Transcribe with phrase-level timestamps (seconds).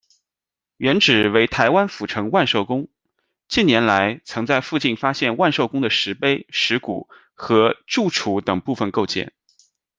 [0.77, 2.87] 原址为台湾府城万寿宫，
[3.47, 9.31] 近年来曾在附近发现万寿宫的石碑、石鼓和柱础等部分构件。